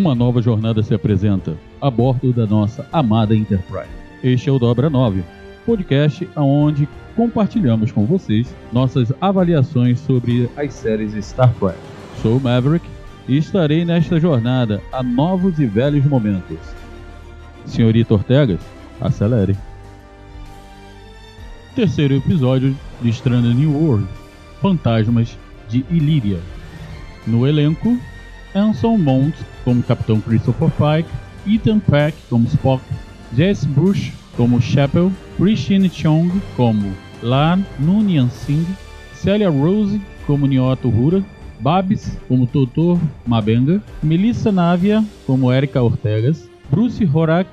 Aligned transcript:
Uma 0.00 0.14
nova 0.14 0.40
jornada 0.40 0.82
se 0.82 0.94
apresenta 0.94 1.58
a 1.78 1.90
bordo 1.90 2.32
da 2.32 2.46
nossa 2.46 2.88
amada 2.90 3.36
Enterprise. 3.36 3.90
Este 4.24 4.48
é 4.48 4.52
o 4.52 4.58
Dobra 4.58 4.88
9, 4.88 5.22
podcast 5.66 6.26
onde 6.34 6.88
compartilhamos 7.14 7.92
com 7.92 8.06
vocês 8.06 8.56
nossas 8.72 9.12
avaliações 9.20 10.00
sobre 10.00 10.48
as 10.56 10.72
séries 10.72 11.12
Star 11.22 11.52
Trek. 11.60 11.76
Sou 12.22 12.40
Maverick 12.40 12.88
e 13.30 13.36
estarei 13.36 13.84
nesta 13.84 14.18
jornada 14.18 14.82
a 14.92 15.04
novos 15.04 15.60
e 15.60 15.64
velhos 15.64 16.04
momentos. 16.04 16.58
Senhorita 17.64 18.14
Ortegas, 18.14 18.58
acelere. 19.00 19.56
Terceiro 21.76 22.16
episódio 22.16 22.76
de 23.00 23.08
Stranded 23.10 23.54
New 23.54 23.72
World, 23.72 24.08
Fantasmas 24.60 25.38
de 25.68 25.86
Illyria. 25.88 26.40
No 27.24 27.46
elenco, 27.46 27.96
Anson 28.52 28.98
Mount 28.98 29.36
como 29.64 29.80
Capitão 29.84 30.20
Christopher 30.20 30.68
Pike, 30.70 31.08
Ethan 31.46 31.78
Peck 31.78 32.18
como 32.28 32.48
Spock, 32.48 32.82
Jess 33.36 33.64
Bush 33.64 34.10
como 34.36 34.60
Chapel, 34.60 35.12
Christine 35.36 35.88
Chong 35.88 36.32
como 36.56 36.92
Lan 37.22 37.62
Nunyan 37.78 38.28
Singh, 38.28 38.66
Celia 39.14 39.50
Rose 39.50 40.00
como 40.26 40.48
Nyoto 40.48 40.88
Hura, 40.88 41.24
Babs 41.60 42.18
como 42.26 42.46
Totor 42.46 42.98
Mabenga, 43.26 43.82
Melissa 44.02 44.50
Navia 44.50 45.04
como 45.26 45.52
Erika 45.52 45.82
Ortegas, 45.82 46.48
Bruce 46.70 47.08
Horak 47.12 47.48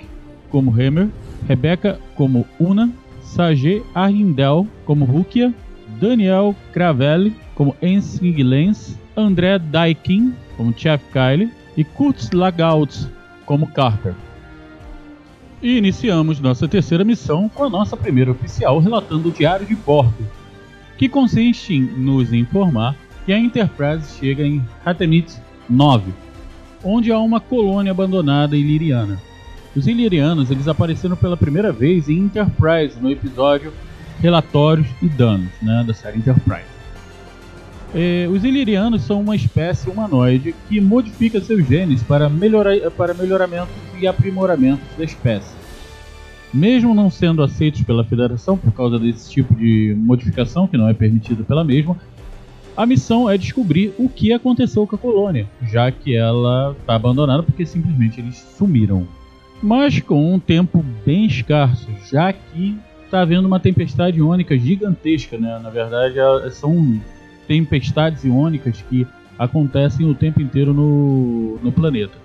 como 0.50 0.72
Hammer, 0.72 1.10
Rebecca 1.48 2.00
como 2.16 2.46
Una, 2.60 2.90
Sage 3.22 3.84
Arindel 3.94 4.66
como 4.86 5.06
Rukia, 5.06 5.54
Daniel 6.00 6.56
Cravelli 6.72 7.36
como 7.56 7.76
Ensing 7.82 8.44
Lens, 8.44 8.98
André 9.16 9.60
Daikin 9.60 10.34
como 10.56 10.74
Chef 10.74 11.02
Kyle 11.12 11.50
e 11.76 11.84
Kurtz 11.84 12.32
Lagaut 12.32 13.08
como 13.46 13.68
Carter. 13.68 14.14
E 15.62 15.78
iniciamos 15.78 16.40
nossa 16.40 16.68
terceira 16.68 17.04
missão 17.04 17.50
com 17.50 17.64
a 17.64 17.70
nossa 17.70 17.98
primeira 17.98 18.32
oficial 18.32 18.80
relatando 18.80 19.30
o 19.30 19.32
diário 19.32 19.66
de 19.66 19.76
bordo, 19.76 20.28
que 20.98 21.10
consiste 21.10 21.74
em 21.74 21.82
nos 21.82 22.32
informar 22.32 22.96
que 23.28 23.34
a 23.34 23.38
Enterprise 23.38 24.18
chega 24.18 24.42
em 24.42 24.66
Hatemit 24.86 25.36
9, 25.70 26.14
onde 26.82 27.12
há 27.12 27.20
uma 27.20 27.42
colônia 27.42 27.92
abandonada 27.92 28.56
iliriana. 28.56 29.22
Os 29.76 29.86
ilirianos 29.86 30.50
eles 30.50 30.66
apareceram 30.66 31.18
pela 31.18 31.36
primeira 31.36 31.74
vez 31.74 32.08
em 32.08 32.20
Enterprise 32.20 32.98
no 33.02 33.12
episódio 33.12 33.74
Relatórios 34.22 34.88
e 35.02 35.10
Danos, 35.10 35.52
né, 35.62 35.84
da 35.86 35.94
série 35.94 36.20
Enterprise. 36.20 36.70
É, 37.94 38.30
os 38.32 38.46
ilirianos 38.46 39.02
são 39.02 39.20
uma 39.20 39.36
espécie 39.36 39.90
humanoide 39.90 40.56
que 40.70 40.80
modifica 40.80 41.42
seus 41.42 41.68
genes 41.68 42.02
para, 42.02 42.30
melhora, 42.30 42.90
para 42.92 43.14
melhoramentos 43.14 43.76
e 44.00 44.08
aprimoramentos 44.08 44.88
da 44.98 45.04
espécie. 45.04 45.54
Mesmo 46.54 46.96
não 46.96 47.10
sendo 47.10 47.44
aceitos 47.44 47.82
pela 47.82 48.06
Federação 48.06 48.58
por 48.58 48.72
causa 48.72 48.98
desse 48.98 49.30
tipo 49.30 49.54
de 49.54 49.94
modificação, 49.98 50.66
que 50.66 50.78
não 50.78 50.88
é 50.88 50.94
permitida 50.94 51.44
pela 51.44 51.66
mesma, 51.66 51.98
a 52.78 52.86
missão 52.86 53.28
é 53.28 53.38
descobrir 53.38 53.92
o 53.98 54.08
que 54.08 54.32
aconteceu 54.32 54.86
com 54.86 54.96
a 54.96 55.00
colônia, 55.00 55.50
já 55.64 55.92
que 55.92 56.16
ela 56.16 56.76
está 56.80 56.94
abandonada 56.96 57.42
porque 57.42 57.66
simplesmente 57.66 58.22
eles 58.22 58.38
sumiram. 58.56 59.08
Mas 59.62 60.00
com 60.00 60.36
um 60.36 60.40
tempo 60.40 60.86
bem 61.04 61.26
escasso, 61.26 61.88
já 62.10 62.32
que 62.32 62.78
está 63.04 63.22
havendo 63.22 63.48
uma 63.48 63.60
tempestade 63.60 64.20
iônica 64.20 64.56
gigantesca, 64.56 65.38
né? 65.38 65.60
Na 65.64 65.72
verdade, 65.72 66.18
são 66.52 67.02
tempestades 67.48 68.24
iônicas 68.24 68.84
que 68.88 69.08
acontecem 69.40 70.08
o 70.08 70.14
tempo 70.14 70.40
inteiro 70.40 70.74
no, 70.74 71.58
no 71.64 71.72
planeta. 71.72 72.18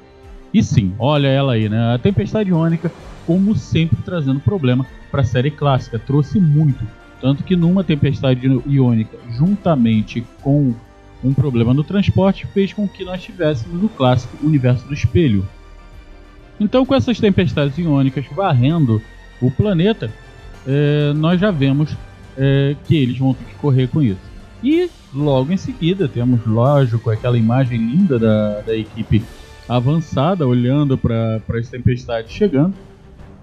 E 0.52 0.62
sim, 0.62 0.94
olha 0.98 1.28
ela 1.28 1.54
aí, 1.54 1.68
né? 1.68 1.94
A 1.94 1.98
Tempestade 1.98 2.50
Iônica, 2.50 2.92
como 3.26 3.54
sempre, 3.56 3.96
trazendo 4.04 4.40
problema 4.40 4.86
para 5.10 5.22
a 5.22 5.24
série 5.24 5.50
clássica. 5.50 5.98
Trouxe 5.98 6.38
muito. 6.38 6.84
Tanto 7.22 7.44
que 7.44 7.54
numa 7.54 7.84
Tempestade 7.84 8.46
Iônica, 8.66 9.16
juntamente 9.30 10.26
com 10.42 10.74
um 11.22 11.32
problema 11.32 11.72
no 11.72 11.84
transporte, 11.84 12.46
fez 12.48 12.72
com 12.72 12.88
que 12.88 13.04
nós 13.04 13.22
tivéssemos 13.22 13.82
o 13.82 13.88
clássico 13.88 14.44
Universo 14.44 14.86
do 14.88 14.92
Espelho. 14.92 15.48
Então, 16.58 16.84
com 16.84 16.94
essas 16.96 17.20
tempestades 17.20 17.78
iônicas 17.78 18.26
varrendo 18.34 19.00
o 19.40 19.50
planeta, 19.52 20.10
é, 20.66 21.12
nós 21.14 21.40
já 21.40 21.52
vemos 21.52 21.96
é, 22.36 22.74
que 22.86 22.96
eles 22.96 23.16
vão 23.18 23.34
ter 23.34 23.44
que 23.44 23.54
correr 23.54 23.86
com 23.86 24.02
isso. 24.02 24.20
E 24.62 24.90
logo 25.14 25.52
em 25.52 25.56
seguida 25.56 26.08
temos, 26.08 26.44
lógico, 26.44 27.08
aquela 27.08 27.38
imagem 27.38 27.78
linda 27.78 28.18
da, 28.18 28.60
da 28.62 28.76
equipe 28.76 29.22
avançada 29.68 30.46
olhando 30.46 30.98
para 30.98 31.40
as 31.54 31.68
tempestades 31.68 32.32
chegando. 32.32 32.74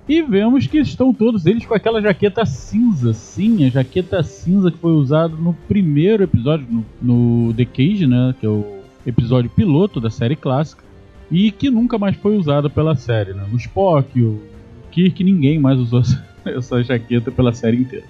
E 0.09 0.23
vemos 0.23 0.65
que 0.65 0.79
estão 0.79 1.13
todos 1.13 1.45
eles 1.45 1.67
com 1.67 1.75
aquela 1.75 2.01
jaqueta 2.01 2.43
cinza. 2.43 3.13
Sim, 3.13 3.63
a 3.63 3.69
jaqueta 3.69 4.23
cinza 4.23 4.71
que 4.71 4.77
foi 4.79 4.93
usada 4.93 5.35
no 5.35 5.53
primeiro 5.53 6.23
episódio, 6.23 6.65
no, 6.67 6.83
no 6.99 7.53
The 7.53 7.63
Cage, 7.63 8.07
né? 8.07 8.33
Que 8.39 8.47
é 8.47 8.49
o 8.49 8.79
episódio 9.05 9.51
piloto 9.51 10.01
da 10.01 10.09
série 10.09 10.35
clássica. 10.35 10.83
E 11.29 11.51
que 11.51 11.69
nunca 11.69 11.99
mais 11.99 12.17
foi 12.17 12.35
usada 12.35 12.71
pela 12.71 12.95
série, 12.95 13.33
né? 13.33 13.45
O 13.53 13.55
Spock, 13.57 14.19
o 14.19 14.41
Kirk, 14.89 15.23
ninguém 15.23 15.59
mais 15.59 15.77
usou 15.77 16.01
essa 16.43 16.81
jaqueta 16.81 17.29
pela 17.29 17.53
série 17.53 17.77
inteira. 17.77 18.05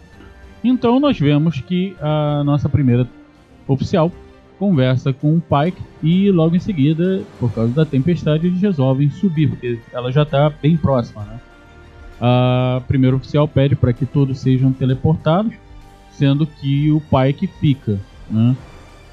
Então 0.64 1.02
nós 1.02 1.20
vemos 1.20 1.60
que 1.60 1.98
a 2.00 2.46
nossa 2.46 2.70
primeira 2.70 3.06
oficial 3.68 4.10
conversa 4.58 5.12
com 5.12 5.36
o 5.36 5.42
Pike 5.42 5.82
e 6.02 6.32
logo 6.32 6.56
em 6.56 6.60
seguida, 6.60 7.24
por 7.42 7.52
causa 7.52 7.74
da 7.74 7.86
tempestade, 7.86 8.48
eles 8.48 8.62
resolvem 8.62 9.10
subir, 9.10 9.50
porque 9.50 9.80
ela 9.92 10.14
já 10.14 10.24
está 10.24 10.50
bem 10.50 10.78
próxima, 10.78 11.24
né? 11.24 11.40
A 12.22 12.82
primeira 12.88 13.16
oficial 13.16 13.48
pede 13.48 13.76
para 13.76 13.94
que 13.94 14.06
todos 14.06 14.40
sejam 14.40 14.74
teleportados, 14.74 15.54
sendo 16.12 16.46
que 16.46 16.92
o 16.92 17.02
Pike 17.02 17.48
fica, 17.48 18.00
né? 18.30 18.56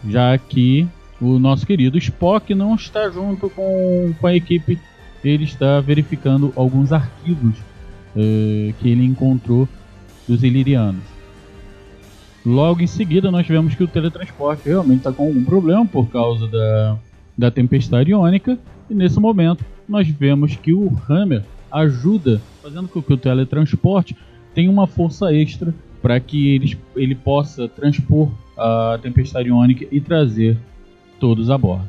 já 0.09 0.37
que 0.37 0.89
o 1.21 1.39
nosso 1.39 1.67
querido 1.67 1.97
Spock 1.99 2.55
não 2.55 2.75
está 2.75 3.09
junto 3.11 3.49
com, 3.49 4.13
com 4.21 4.27
a 4.27 4.35
equipe, 4.35 4.79
ele 5.25 5.45
está 5.45 5.81
verificando 5.81 6.53
alguns 6.57 6.93
arquivos 6.93 7.57
uh, 7.59 8.73
que 8.81 8.89
ele 8.89 9.05
encontrou 9.05 9.69
dos 10.29 10.43
Ilirianos. 10.43 11.03
Logo 12.45 12.81
em 12.81 12.87
seguida, 12.87 13.31
nós 13.31 13.47
vemos 13.47 13.75
que 13.75 13.83
o 13.83 13.89
teletransporte 13.89 14.69
realmente 14.69 14.99
está 14.99 15.13
com 15.13 15.27
algum 15.27 15.45
problema 15.45 15.85
por 15.85 16.09
causa 16.09 16.47
da, 16.47 16.97
da 17.37 17.51
tempestade 17.51 18.11
iônica, 18.11 18.59
e 18.89 18.95
nesse 18.95 19.19
momento 19.19 19.65
nós 19.89 20.07
vemos 20.09 20.55
que 20.55 20.73
o 20.73 20.93
Hammer 21.09 21.43
ajuda, 21.71 22.41
fazendo 22.63 22.89
com 22.89 23.03
que 23.03 23.13
o 23.13 23.17
teletransporte 23.17 24.17
tenha 24.55 24.71
uma 24.71 24.87
força 24.87 25.33
extra 25.35 25.75
para 26.01 26.19
que 26.21 26.55
ele, 26.55 26.79
ele 26.95 27.15
possa 27.15 27.69
transpor 27.69 28.31
a 28.57 28.99
tempestade 29.03 29.49
iônica 29.49 29.87
e 29.91 30.01
trazer 30.01 30.57
todos 31.19 31.51
a 31.51 31.59
bordo. 31.59 31.89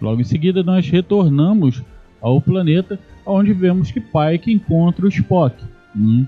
Logo 0.00 0.20
em 0.20 0.24
seguida, 0.24 0.62
nós 0.62 0.88
retornamos 0.88 1.82
ao 2.20 2.40
planeta, 2.40 2.98
onde 3.24 3.52
vemos 3.52 3.90
que 3.90 4.00
Pike 4.00 4.52
encontra 4.52 5.06
o 5.06 5.08
Spock. 5.08 5.56
Hum. 5.96 6.26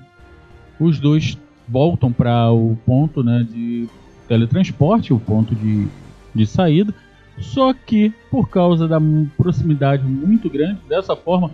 Os 0.80 0.98
dois 0.98 1.36
voltam 1.68 2.12
para 2.12 2.50
o 2.50 2.76
ponto 2.86 3.22
né, 3.22 3.46
de 3.48 3.88
teletransporte, 4.26 5.12
o 5.12 5.20
ponto 5.20 5.54
de, 5.54 5.86
de 6.34 6.46
saída. 6.46 6.94
Só 7.38 7.72
que, 7.72 8.12
por 8.30 8.48
causa 8.48 8.88
da 8.88 8.98
proximidade 9.36 10.04
muito 10.04 10.50
grande, 10.50 10.80
dessa 10.88 11.14
forma, 11.14 11.50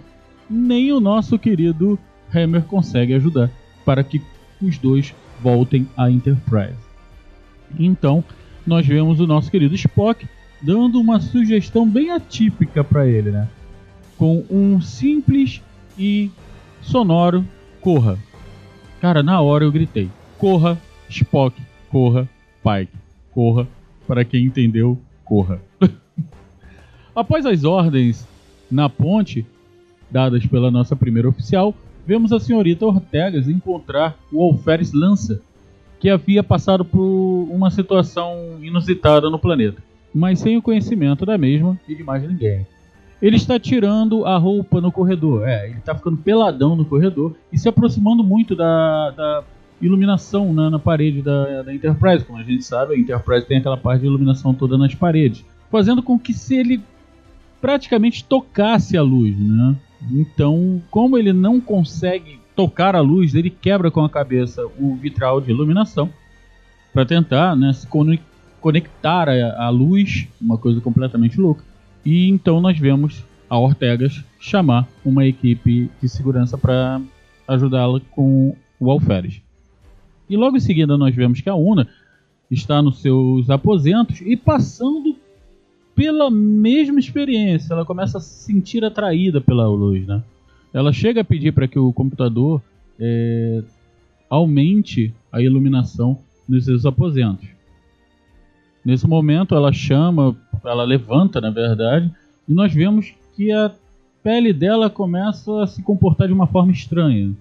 nem 0.48 0.92
o 0.92 1.00
nosso 1.00 1.38
querido 1.38 1.98
Hammer 2.34 2.62
consegue 2.62 3.14
ajudar 3.14 3.50
para 3.84 4.02
que 4.02 4.22
os 4.60 4.78
dois 4.78 5.14
voltem 5.42 5.88
à 5.96 6.10
Enterprise. 6.10 6.78
Então, 7.78 8.24
nós 8.66 8.86
vemos 8.86 9.20
o 9.20 9.26
nosso 9.26 9.50
querido 9.50 9.74
Spock 9.74 10.26
dando 10.62 11.00
uma 11.00 11.20
sugestão 11.20 11.88
bem 11.88 12.10
atípica 12.10 12.82
para 12.82 13.06
ele, 13.06 13.30
né? 13.30 13.48
Com 14.16 14.44
um 14.50 14.80
simples 14.80 15.60
e 15.98 16.30
sonoro 16.80 17.44
corra. 17.80 18.18
Cara, 19.00 19.22
na 19.22 19.40
hora 19.40 19.64
eu 19.64 19.72
gritei: 19.72 20.08
corra, 20.38 20.80
Spock, 21.10 21.60
corra, 21.90 22.28
Pike, 22.62 22.96
corra. 23.32 23.68
Para 24.06 24.24
quem 24.24 24.44
entendeu, 24.44 24.98
corra. 25.24 25.60
Após 27.14 27.46
as 27.46 27.64
ordens 27.64 28.26
na 28.70 28.88
ponte, 28.88 29.46
dadas 30.14 30.46
pela 30.46 30.70
nossa 30.70 30.94
primeira 30.94 31.28
oficial, 31.28 31.74
vemos 32.06 32.32
a 32.32 32.38
senhorita 32.38 32.86
Ortegas 32.86 33.48
encontrar 33.48 34.16
o 34.32 34.40
Alferes 34.40 34.92
Lança, 34.92 35.42
que 35.98 36.08
havia 36.08 36.40
passado 36.40 36.84
por 36.84 37.48
uma 37.50 37.68
situação 37.68 38.60
inusitada 38.62 39.28
no 39.28 39.40
planeta, 39.40 39.82
mas 40.14 40.38
sem 40.38 40.56
o 40.56 40.62
conhecimento 40.62 41.26
da 41.26 41.36
mesma 41.36 41.76
e 41.88 41.96
de 41.96 42.04
mais 42.04 42.22
ninguém. 42.22 42.64
Ele 43.20 43.34
está 43.34 43.58
tirando 43.58 44.24
a 44.24 44.38
roupa 44.38 44.80
no 44.80 44.92
corredor, 44.92 45.48
é, 45.48 45.68
ele 45.68 45.78
está 45.78 45.96
ficando 45.96 46.16
peladão 46.18 46.76
no 46.76 46.84
corredor 46.84 47.34
e 47.52 47.58
se 47.58 47.68
aproximando 47.68 48.22
muito 48.22 48.54
da, 48.54 49.10
da 49.10 49.42
iluminação 49.82 50.52
né, 50.52 50.68
na 50.68 50.78
parede 50.78 51.22
da, 51.22 51.62
da 51.62 51.74
Enterprise. 51.74 52.24
Como 52.24 52.38
a 52.38 52.44
gente 52.44 52.64
sabe, 52.64 52.94
a 52.94 52.98
Enterprise 52.98 53.46
tem 53.46 53.58
aquela 53.58 53.76
parte 53.76 54.02
de 54.02 54.06
iluminação 54.06 54.54
toda 54.54 54.78
nas 54.78 54.94
paredes, 54.94 55.44
fazendo 55.72 56.04
com 56.04 56.16
que 56.16 56.32
se 56.32 56.54
ele 56.54 56.80
praticamente 57.60 58.24
tocasse 58.24 58.96
a 58.96 59.02
luz, 59.02 59.36
né? 59.36 59.74
Então, 60.10 60.82
como 60.90 61.18
ele 61.18 61.32
não 61.32 61.60
consegue 61.60 62.38
tocar 62.54 62.94
a 62.94 63.00
luz, 63.00 63.34
ele 63.34 63.50
quebra 63.50 63.90
com 63.90 64.04
a 64.04 64.10
cabeça 64.10 64.64
o 64.78 64.94
vitral 64.94 65.40
de 65.40 65.50
iluminação 65.50 66.10
para 66.92 67.04
tentar 67.04 67.56
né, 67.56 67.72
se 67.72 67.88
conectar 68.60 69.28
a, 69.28 69.68
luz, 69.68 70.28
uma 70.40 70.56
coisa 70.56 70.80
completamente 70.80 71.40
louca. 71.40 71.64
E 72.04 72.28
então 72.28 72.60
nós 72.60 72.78
vemos 72.78 73.24
a 73.50 73.58
Ortegas 73.58 74.22
chamar 74.38 74.86
uma 75.04 75.26
equipe 75.26 75.90
de 76.00 76.08
segurança 76.08 76.56
para 76.56 77.00
ajudá-la 77.48 78.00
com 78.10 78.56
o 78.78 78.90
alferes. 78.90 79.42
E 80.28 80.36
logo 80.36 80.56
em 80.56 80.60
seguida 80.60 80.96
nós 80.96 81.14
vemos 81.14 81.40
que 81.40 81.50
a 81.50 81.54
Una 81.54 81.88
está 82.50 82.80
nos 82.80 83.00
seus 83.00 83.50
aposentos 83.50 84.20
e 84.20 84.36
passando 84.36 85.16
pela 85.94 86.30
mesma 86.30 86.98
experiência, 86.98 87.72
ela 87.72 87.84
começa 87.84 88.18
a 88.18 88.20
se 88.20 88.44
sentir 88.44 88.84
atraída 88.84 89.40
pela 89.40 89.66
luz, 89.68 90.06
né? 90.06 90.22
Ela 90.72 90.92
chega 90.92 91.20
a 91.20 91.24
pedir 91.24 91.52
para 91.52 91.68
que 91.68 91.78
o 91.78 91.92
computador 91.92 92.60
é, 92.98 93.62
aumente 94.28 95.14
a 95.30 95.40
iluminação 95.40 96.18
nos 96.48 96.64
seus 96.64 96.84
aposentos. 96.84 97.48
Nesse 98.84 99.06
momento, 99.06 99.54
ela 99.54 99.72
chama, 99.72 100.36
ela 100.64 100.84
levanta, 100.84 101.40
na 101.40 101.50
verdade, 101.50 102.12
e 102.48 102.52
nós 102.52 102.74
vemos 102.74 103.14
que 103.34 103.50
a 103.52 103.70
pele 104.22 104.52
dela 104.52 104.90
começa 104.90 105.62
a 105.62 105.66
se 105.66 105.82
comportar 105.82 106.26
de 106.26 106.34
uma 106.34 106.46
forma 106.46 106.72
estranha. 106.72 107.32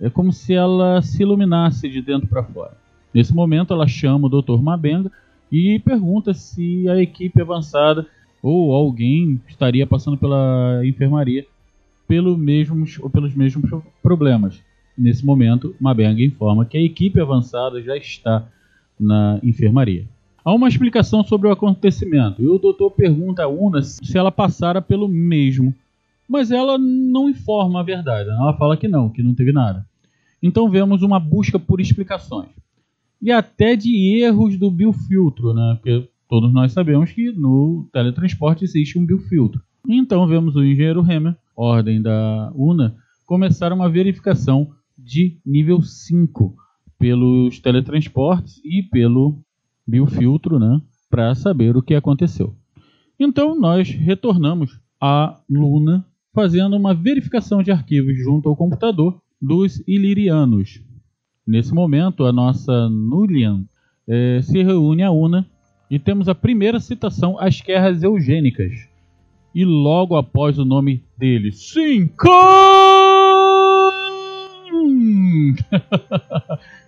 É 0.00 0.10
como 0.10 0.32
se 0.32 0.52
ela 0.52 1.00
se 1.00 1.22
iluminasse 1.22 1.88
de 1.88 2.02
dentro 2.02 2.26
para 2.26 2.42
fora. 2.42 2.76
Nesse 3.14 3.32
momento, 3.32 3.72
ela 3.72 3.86
chama 3.86 4.26
o 4.26 4.42
Dr. 4.42 4.60
Mabenga 4.60 5.10
e 5.52 5.78
pergunta 5.78 6.32
se 6.32 6.88
a 6.88 6.96
equipe 6.96 7.40
avançada 7.42 8.06
ou 8.42 8.72
alguém 8.74 9.38
estaria 9.46 9.86
passando 9.86 10.16
pela 10.16 10.80
enfermaria 10.84 11.46
pelo 12.08 12.36
mesmos, 12.36 12.98
ou 12.98 13.08
pelos 13.08 13.34
mesmos 13.34 13.70
problemas. 14.02 14.60
Nesse 14.96 15.24
momento, 15.24 15.74
Mabenga 15.80 16.22
informa 16.22 16.64
que 16.64 16.76
a 16.76 16.82
equipe 16.82 17.20
avançada 17.20 17.82
já 17.82 17.96
está 17.96 18.46
na 18.98 19.38
enfermaria. 19.42 20.06
Há 20.44 20.52
uma 20.52 20.68
explicação 20.68 21.22
sobre 21.22 21.48
o 21.48 21.52
acontecimento 21.52 22.42
e 22.42 22.46
o 22.46 22.58
doutor 22.58 22.90
pergunta 22.90 23.44
a 23.44 23.48
Una 23.48 23.82
se 23.82 24.18
ela 24.18 24.32
passara 24.32 24.82
pelo 24.82 25.06
mesmo, 25.06 25.72
mas 26.28 26.50
ela 26.50 26.76
não 26.78 27.28
informa 27.28 27.80
a 27.80 27.84
verdade. 27.84 28.28
Ela 28.28 28.56
fala 28.56 28.76
que 28.76 28.88
não, 28.88 29.08
que 29.08 29.22
não 29.22 29.34
teve 29.34 29.52
nada. 29.52 29.86
Então 30.42 30.68
vemos 30.68 31.02
uma 31.02 31.20
busca 31.20 31.58
por 31.58 31.80
explicações 31.80 32.50
e 33.22 33.30
até 33.30 33.76
de 33.76 34.20
erros 34.20 34.58
do 34.58 34.70
biofiltro, 34.70 35.54
né? 35.54 35.78
Porque 35.80 36.08
todos 36.28 36.52
nós 36.52 36.72
sabemos 36.72 37.12
que 37.12 37.30
no 37.30 37.88
teletransporte 37.92 38.64
existe 38.64 38.98
um 38.98 39.06
biofiltro. 39.06 39.62
Então 39.88 40.26
vemos 40.26 40.56
o 40.56 40.64
engenheiro 40.64 41.00
Hammer, 41.00 41.36
ordem 41.56 42.02
da 42.02 42.52
UNA, 42.54 42.96
começar 43.24 43.72
uma 43.72 43.88
verificação 43.88 44.70
de 44.98 45.38
nível 45.46 45.80
5 45.80 46.54
pelos 46.98 47.58
teletransportes 47.60 48.60
e 48.64 48.82
pelo 48.82 49.38
biofiltro, 49.86 50.58
né? 50.58 50.80
Para 51.08 51.34
saber 51.34 51.76
o 51.76 51.82
que 51.82 51.94
aconteceu. 51.94 52.56
Então 53.18 53.58
nós 53.58 53.88
retornamos 53.90 54.80
à 55.00 55.40
Luna 55.48 56.04
fazendo 56.34 56.76
uma 56.76 56.94
verificação 56.94 57.62
de 57.62 57.70
arquivos 57.70 58.16
junto 58.16 58.48
ao 58.48 58.56
computador 58.56 59.20
dos 59.40 59.82
ilirianos, 59.86 60.80
Nesse 61.46 61.74
momento, 61.74 62.24
a 62.24 62.32
nossa 62.32 62.88
Nulian 62.88 63.64
é, 64.08 64.40
se 64.42 64.62
reúne 64.62 65.02
a 65.02 65.10
Una 65.10 65.44
e 65.90 65.98
temos 65.98 66.28
a 66.28 66.34
primeira 66.34 66.78
citação 66.78 67.36
às 67.38 67.60
guerras 67.60 68.02
eugênicas. 68.02 68.72
e 69.54 69.64
logo 69.64 70.16
após 70.16 70.58
o 70.58 70.64
nome 70.64 71.04
dele, 71.18 71.52
Sim, 71.52 72.08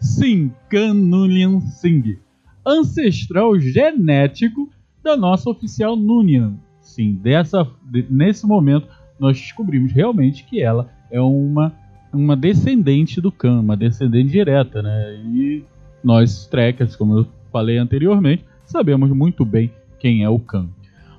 Sim, 0.00 0.50
Nunyan 0.94 1.61
Singh, 1.61 2.18
ancestral 2.66 3.58
genético 3.58 4.70
da 5.02 5.16
nossa 5.16 5.50
oficial 5.50 5.94
Nunyan. 5.94 6.54
Sim, 6.80 7.14
dessa, 7.23 7.66
nesse 8.08 8.46
momento 8.46 8.88
nós 9.18 9.38
descobrimos 9.38 9.92
realmente 9.92 10.44
que 10.44 10.61
ela 10.61 10.90
é 11.11 11.20
uma, 11.20 11.73
uma 12.14 12.37
descendente 12.37 13.21
do 13.21 13.30
Khan, 13.30 13.61
uma 13.61 13.76
descendente 13.76 14.30
direta, 14.30 14.83
né? 14.83 15.14
E 15.16 15.64
nós, 16.02 16.47
trekkers, 16.47 16.97
como 16.97 17.18
eu 17.18 17.26
falei 17.52 17.78
anteriormente, 17.78 18.44
sabemos 18.64 19.11
muito 19.11 19.44
bem 19.44 19.71
quem 19.99 20.23
é 20.23 20.28
o 20.28 20.38
Khan. 20.38 20.68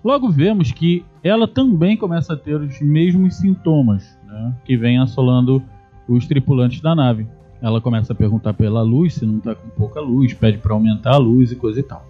Logo 0.04 0.30
vemos 0.30 0.72
que 0.72 1.04
ela 1.24 1.48
também 1.48 1.98
começa 1.98 2.34
a 2.34 2.38
ter 2.38 2.56
os 2.56 2.80
mesmos 2.80 3.36
sintomas 3.36 4.18
né, 4.28 4.54
que 4.64 4.78
vem 4.78 5.00
assolando 5.00 5.64
os 6.08 6.28
tripulantes 6.28 6.80
da 6.82 6.94
nave. 6.94 7.28
Ela 7.62 7.82
começa 7.82 8.14
a 8.14 8.16
perguntar 8.16 8.54
pela 8.54 8.84
luz, 8.84 9.16
se 9.16 9.26
não 9.26 9.38
está 9.38 9.56
com 9.56 9.68
pouca 9.70 10.00
luz, 10.00 10.34
pede 10.34 10.60
para 10.60 10.74
aumentar 10.74 11.14
a 11.14 11.18
luz 11.18 11.52
e 11.52 11.56
coisa 11.56 11.80
e 11.80 11.84
tal. 11.84 12.06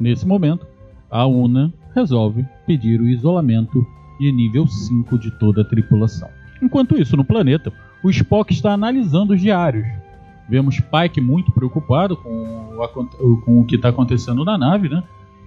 Nesse 0.00 0.26
momento, 0.26 0.66
a 1.08 1.24
Una 1.26 1.72
resolve 1.94 2.44
pedir 2.66 3.00
o 3.00 3.08
isolamento 3.08 3.86
de 4.18 4.32
nível 4.32 4.66
5 4.66 5.18
de 5.18 5.30
toda 5.38 5.62
a 5.62 5.64
tripulação. 5.64 6.28
Enquanto 6.60 7.00
isso, 7.00 7.16
no 7.16 7.24
planeta, 7.24 7.72
o 8.02 8.10
Spock 8.10 8.52
está 8.52 8.72
analisando 8.72 9.34
os 9.34 9.40
diários. 9.40 9.86
Vemos 10.48 10.80
Pike 10.80 11.20
muito 11.20 11.52
preocupado 11.52 12.16
com 12.16 12.76
o, 13.20 13.36
com 13.44 13.60
o 13.60 13.64
que 13.64 13.76
está 13.76 13.90
acontecendo 13.90 14.44
na 14.44 14.56
nave, 14.56 14.88
né? 14.88 15.02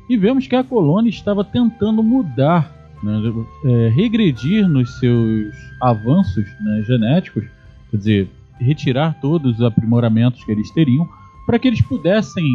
E 0.09 0.17
vemos 0.17 0.45
que 0.45 0.55
a 0.55 0.63
colônia 0.63 1.09
estava 1.09 1.43
tentando 1.43 2.03
mudar, 2.03 2.71
né? 3.01 3.21
é, 3.65 3.89
regredir 3.89 4.67
nos 4.67 4.99
seus 4.99 5.55
avanços 5.81 6.45
né, 6.59 6.83
genéticos, 6.85 7.45
quer 7.89 7.97
dizer, 7.97 8.29
retirar 8.59 9.19
todos 9.19 9.55
os 9.55 9.63
aprimoramentos 9.63 10.43
que 10.43 10.51
eles 10.51 10.69
teriam 10.71 11.07
para 11.45 11.57
que 11.57 11.67
eles 11.67 11.81
pudessem 11.81 12.45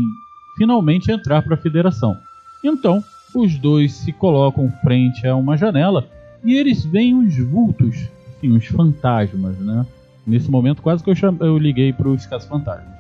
finalmente 0.57 1.11
entrar 1.11 1.43
para 1.43 1.55
a 1.55 1.59
federação. 1.59 2.17
Então, 2.63 3.03
os 3.35 3.59
dois 3.59 3.93
se 3.93 4.13
colocam 4.13 4.73
frente 4.83 5.27
a 5.27 5.35
uma 5.35 5.57
janela 5.57 6.09
e 6.45 6.55
eles 6.55 6.85
veem 6.85 7.15
os 7.15 7.37
vultos, 7.39 8.09
assim, 8.47 8.57
os 8.57 8.67
fantasmas, 8.67 9.59
né? 9.59 9.85
Nesse 10.27 10.51
momento, 10.51 10.83
quase 10.83 11.03
que 11.03 11.11
eu, 11.11 11.15
chame, 11.15 11.39
eu 11.41 11.57
liguei 11.59 11.93
para 11.93 12.09
os 12.09 12.27
caça-fantasmas. 12.27 12.97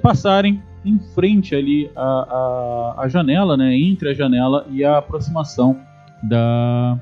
Passarem 0.00 0.62
em 0.84 0.98
frente 0.98 1.54
ali 1.54 1.90
a, 1.94 2.02
a, 2.02 2.94
a, 3.02 3.08
janela, 3.08 3.56
né? 3.56 3.76
Entre 3.76 4.10
a 4.10 4.14
janela 4.14 4.66
e 4.70 4.84
a 4.84 4.98
aproximação 4.98 5.78
da. 6.22 6.98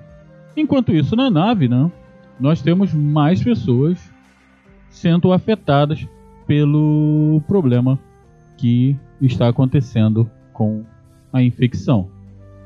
Enquanto 0.57 0.93
isso, 0.93 1.17
na 1.17 1.31
nave, 1.31 1.69
né? 1.69 1.91
Nós 2.39 2.63
temos 2.63 2.93
mais 2.93 3.43
pessoas 3.43 3.99
sendo 4.89 5.33
afetadas 5.33 6.07
pelo 6.47 7.43
problema 7.47 7.99
que 8.57 8.97
está 9.21 9.49
acontecendo 9.49 10.31
com 10.53 10.85
a 11.33 11.43
infecção. 11.43 12.09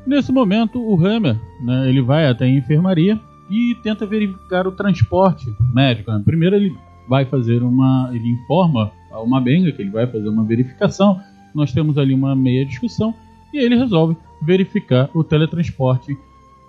Nesse 0.07 0.33
momento, 0.33 0.81
o 0.81 0.95
Hammer, 1.05 1.37
né, 1.63 1.89
ele 1.89 2.03
vai 2.03 2.27
até 2.27 2.45
a 2.45 2.49
enfermaria 2.49 3.19
e 3.51 3.75
tenta 3.83 4.07
verificar 4.07 4.67
o 4.67 4.73
transporte 4.73 5.47
médico. 5.73 6.11
Né? 6.11 6.23
Primeiro 6.25 6.57
ele 6.57 6.75
vai 7.09 7.25
fazer 7.25 7.63
uma, 7.63 8.11
ele 8.13 8.29
informa 8.29 8.91
a 9.11 9.21
uma 9.21 9.41
benga 9.41 9.73
que 9.73 9.83
ele 9.83 9.91
vai 9.91 10.07
fazer 10.07 10.29
uma 10.29 10.45
verificação. 10.45 11.21
Nós 11.55 11.73
temos 11.73 11.99
ali 11.99 12.15
uma 12.15 12.35
meia 12.35 12.65
discussão 12.65 13.15
e 13.53 13.59
ele 13.59 13.77
resolve 13.77 14.17
verificar 14.43 15.09
o 15.15 15.23
teletransporte 15.23 16.17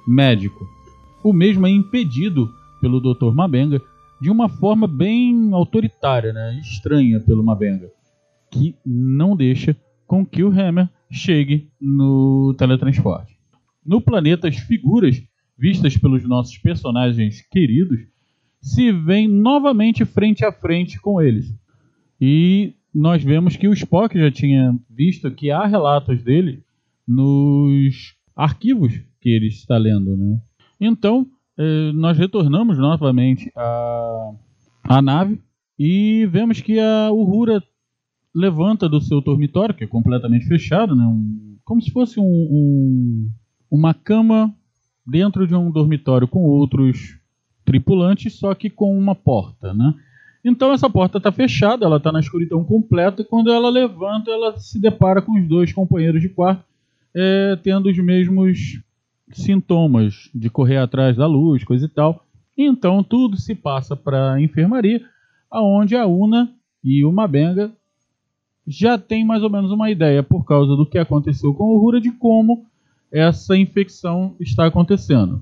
médico. 0.08 0.68
O 1.24 1.34
mesmo 1.34 1.66
é 1.66 1.70
impedido 1.70 2.52
pelo 2.80 3.00
Dr. 3.00 3.34
Mabenga 3.34 3.82
de 4.22 4.30
uma 4.30 4.48
forma 4.48 4.88
bem 4.88 5.52
autoritária, 5.54 6.32
né? 6.32 6.60
estranha 6.62 7.20
pelo 7.20 7.44
Mabenga, 7.44 7.90
que 8.52 8.76
não 8.86 9.36
deixa 9.36 9.76
com 10.06 10.26
que 10.26 10.44
o 10.44 10.50
Hammer 10.50 10.90
chegue 11.10 11.70
no 11.82 12.54
teletransporte. 12.58 13.36
No 13.86 14.02
planeta, 14.02 14.48
as 14.48 14.58
figuras 14.58 15.22
vistas 15.58 15.98
pelos 15.98 16.28
nossos 16.28 16.58
personagens 16.58 17.42
queridos 17.50 18.00
se 18.62 18.92
veem 18.92 19.28
novamente 19.28 20.04
frente 20.06 20.44
a 20.44 20.52
frente 20.52 21.00
com 21.00 21.22
eles. 21.22 21.54
E 22.20 22.74
nós 22.94 23.24
vemos 23.24 23.56
que 23.56 23.68
o 23.68 23.74
Spock 23.74 24.18
já 24.18 24.32
tinha 24.32 24.78
visto 24.90 25.30
que 25.32 25.52
há 25.52 25.66
relatos 25.66 26.24
dele 26.24 26.64
nos 27.08 28.16
arquivos 28.36 28.94
que 29.22 29.30
ele 29.30 29.48
está 29.48 29.78
lendo. 29.78 30.18
Né? 30.18 30.40
Então, 30.80 31.28
eh, 31.58 31.92
nós 31.94 32.18
retornamos 32.18 32.78
novamente 32.78 33.52
à, 33.56 34.32
à 34.84 35.02
nave 35.02 35.40
e 35.78 36.26
vemos 36.28 36.62
que 36.62 36.80
a 36.80 37.12
Uhura 37.12 37.62
levanta 38.34 38.90
do 38.90 39.00
seu 39.00 39.22
dormitório, 39.22 39.76
que 39.76 39.84
é 39.84 39.88
completamente 39.88 40.48
fechado, 40.48 40.96
né? 40.96 41.06
Um, 41.06 41.58
como 41.64 41.82
se 41.82 41.92
fosse 41.92 42.20
um, 42.20 42.24
um, 42.24 43.30
uma 43.72 43.94
cama 43.94 44.54
dentro 45.06 45.46
de 45.48 45.56
um 45.56 45.70
dormitório 45.72 46.28
com 46.28 46.44
outros 46.44 47.18
tripulantes, 47.64 48.34
só 48.34 48.54
que 48.54 48.70
com 48.70 48.98
uma 48.98 49.16
porta, 49.16 49.74
né? 49.74 49.94
Então 50.44 50.72
essa 50.72 50.90
porta 50.90 51.18
está 51.18 51.32
fechada, 51.32 51.86
ela 51.86 51.98
está 51.98 52.12
na 52.12 52.20
escuridão 52.20 52.64
completa 52.64 53.22
e 53.22 53.26
quando 53.26 53.52
ela 53.52 53.70
levanta, 53.70 54.30
ela 54.30 54.58
se 54.58 54.80
depara 54.80 55.22
com 55.22 55.40
os 55.40 55.48
dois 55.48 55.74
companheiros 55.74 56.22
de 56.22 56.30
quarto 56.30 56.64
é, 57.16 57.58
tendo 57.64 57.90
os 57.90 57.98
mesmos 57.98 58.82
sintomas 59.32 60.30
de 60.36 60.50
correr 60.50 60.78
atrás 60.78 61.16
da 61.16 61.26
luz, 61.26 61.64
coisa 61.64 61.86
e 61.86 61.90
tal. 61.90 62.26
Então 62.58 63.02
tudo 63.02 63.38
se 63.38 63.56
passa 63.56 63.96
para 63.96 64.34
a 64.34 64.42
enfermaria, 64.42 65.02
aonde 65.50 65.96
a 65.96 66.06
Una 66.06 66.54
e 66.84 67.06
o 67.06 67.12
Mabenga 67.12 67.72
já 68.68 68.98
tem 68.98 69.26
mais 69.26 69.44
ou 69.44 69.50
menos 69.50 69.72
uma 69.72 69.90
ideia, 69.90 70.22
por 70.22 70.44
causa 70.44 70.76
do 70.76 70.86
que 70.86 70.98
aconteceu 70.98 71.54
com 71.54 71.66
o 71.66 71.78
Rura, 71.78 72.02
de 72.02 72.12
como 72.12 72.66
essa 73.16 73.56
infecção 73.56 74.36
está 74.42 74.66
acontecendo. 74.66 75.42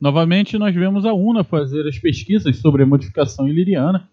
Novamente, 0.00 0.56
nós 0.56 0.72
vemos 0.72 1.04
a 1.04 1.12
UNA 1.12 1.42
fazer 1.42 1.84
as 1.88 1.98
pesquisas 1.98 2.58
sobre 2.58 2.84
a 2.84 2.86
modificação 2.86 3.48
iliriana 3.48 4.08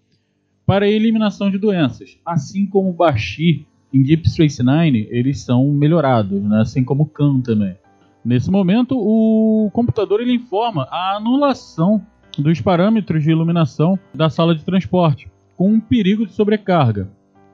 para 0.65 0.85
a 0.85 0.89
eliminação 0.89 1.51
de 1.51 1.59
doenças, 1.59 2.17
assim 2.25 2.65
como 2.65 2.91
Bashir 2.91 3.63
em 3.93 4.01
Deep 4.01 4.27
Space 4.27 4.63
Nine, 4.63 5.07
eles 5.11 5.39
são 5.41 5.71
melhorados, 5.71 6.41
né? 6.41 6.61
assim 6.61 6.83
como 6.83 7.03
o 7.03 7.05
Khan 7.05 7.41
também. 7.41 7.77
Nesse 8.25 8.49
momento, 8.49 8.97
o 8.97 9.69
computador 9.71 10.19
ele 10.19 10.33
informa 10.33 10.87
a 10.89 11.15
anulação 11.15 12.03
dos 12.39 12.59
parâmetros 12.59 13.23
de 13.23 13.29
iluminação 13.29 13.99
da 14.15 14.31
sala 14.31 14.55
de 14.55 14.65
transporte, 14.65 15.29
com 15.55 15.71
um 15.71 15.79
perigo 15.79 16.25
de 16.25 16.33
sobrecarga. 16.33 17.07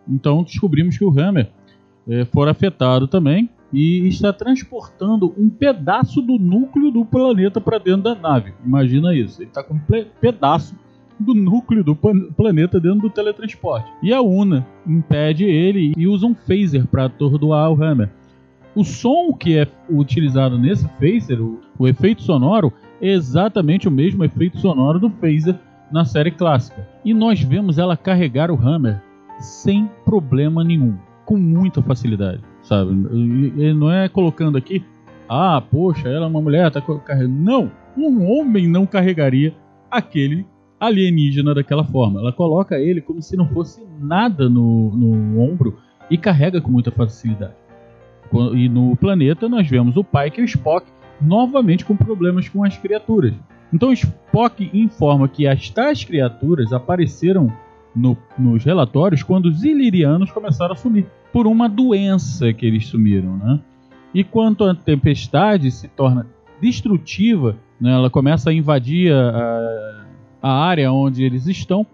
Então 0.07 0.43
descobrimos 0.43 0.97
que 0.97 1.03
o 1.03 1.19
Hammer 1.19 1.51
é, 2.07 2.25
afetado 2.49 3.05
também 3.05 3.49
e 3.71 4.07
está 4.07 4.33
transportando 4.33 5.33
um 5.37 5.49
pedaço 5.49 6.21
do 6.21 6.37
núcleo 6.37 6.91
do 6.91 7.05
planeta 7.05 7.61
para 7.61 7.77
dentro 7.77 8.03
da 8.03 8.15
nave. 8.15 8.53
Imagina 8.65 9.15
isso, 9.15 9.41
ele 9.41 9.49
está 9.49 9.63
com 9.63 9.75
um 9.75 9.81
pedaço 10.19 10.75
do 11.19 11.33
núcleo 11.33 11.83
do 11.83 11.95
planeta 11.95 12.79
dentro 12.79 13.01
do 13.01 13.09
teletransporte. 13.09 13.89
E 14.01 14.11
a 14.11 14.21
Una 14.21 14.65
impede 14.85 15.45
ele 15.45 15.93
e 15.95 16.07
usa 16.07 16.25
um 16.25 16.33
phaser 16.33 16.87
para 16.87 17.05
atordoar 17.05 17.71
o 17.71 17.81
Hammer. 17.81 18.09
O 18.73 18.83
som 18.83 19.33
que 19.33 19.57
é 19.57 19.67
utilizado 19.89 20.57
nesse 20.57 20.87
phaser, 20.99 21.41
o, 21.41 21.59
o 21.77 21.87
efeito 21.87 22.21
sonoro, 22.21 22.73
é 23.01 23.09
exatamente 23.09 23.87
o 23.87 23.91
mesmo 23.91 24.23
efeito 24.23 24.57
sonoro 24.57 24.99
do 24.99 25.09
phaser 25.09 25.59
na 25.91 26.05
série 26.05 26.31
clássica. 26.31 26.87
E 27.03 27.13
nós 27.13 27.41
vemos 27.41 27.77
ela 27.77 27.97
carregar 27.97 28.49
o 28.49 28.55
Hammer 28.55 29.01
sem 29.39 29.89
problema 30.05 30.63
nenhum, 30.63 30.95
com 31.25 31.35
muita 31.35 31.81
facilidade, 31.81 32.41
sabe? 32.63 32.91
Ele 33.11 33.73
não 33.73 33.91
é 33.91 34.07
colocando 34.07 34.57
aqui, 34.57 34.83
ah, 35.29 35.61
poxa, 35.61 36.09
ela 36.09 36.25
é 36.25 36.29
uma 36.29 36.41
mulher, 36.41 36.71
tá 36.71 36.81
carregando. 36.81 37.33
Não, 37.33 37.71
um 37.97 38.25
homem 38.29 38.67
não 38.67 38.85
carregaria 38.85 39.53
aquele 39.89 40.45
alienígena 40.79 41.53
daquela 41.53 41.83
forma. 41.83 42.19
Ela 42.19 42.33
coloca 42.33 42.79
ele 42.79 43.01
como 43.01 43.21
se 43.21 43.37
não 43.37 43.47
fosse 43.47 43.85
nada 43.99 44.49
no, 44.49 44.89
no 44.91 45.39
ombro 45.39 45.77
e 46.09 46.17
carrega 46.17 46.59
com 46.59 46.71
muita 46.71 46.91
facilidade. 46.91 47.53
E 48.55 48.67
no 48.69 48.95
planeta 48.95 49.47
nós 49.47 49.67
vemos 49.69 49.95
o 49.97 50.03
Pike 50.03 50.39
e 50.39 50.43
o 50.43 50.45
Spock 50.45 50.87
novamente 51.21 51.85
com 51.85 51.95
problemas 51.95 52.49
com 52.49 52.63
as 52.63 52.77
criaturas. 52.77 53.33
Então 53.71 53.93
Spock 53.93 54.69
informa 54.73 55.27
que 55.27 55.47
as 55.47 55.69
tais 55.69 56.03
criaturas 56.03 56.73
apareceram 56.73 57.51
no, 57.95 58.17
nos 58.37 58.63
relatórios 58.63 59.23
quando 59.23 59.45
os 59.45 59.63
ilirianos 59.63 60.31
começaram 60.31 60.73
a 60.73 60.75
sumir 60.75 61.05
por 61.31 61.47
uma 61.47 61.67
doença 61.67 62.51
que 62.53 62.65
eles 62.65 62.87
sumiram, 62.87 63.37
né? 63.37 63.59
E 64.13 64.23
quanto 64.23 64.65
a 64.65 64.75
tempestade 64.75 65.71
se 65.71 65.87
torna 65.87 66.27
destrutiva, 66.59 67.55
né, 67.79 67.93
ela 67.93 68.09
começa 68.09 68.49
a 68.49 68.53
invadir 68.53 69.13
a, 69.13 70.05
a 70.41 70.51
área 70.51 70.91
onde 70.91 71.23
eles 71.23 71.47
estão, 71.47 71.85